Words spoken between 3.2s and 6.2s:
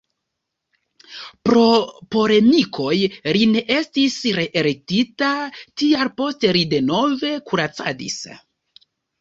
li ne estis reelektita, tial